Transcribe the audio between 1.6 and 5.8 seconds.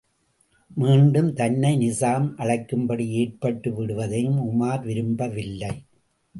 நிசாம் அழைக்கும்படி ஏற்பட்டு விடுவதையும் உமார் விரும்பவில்லை.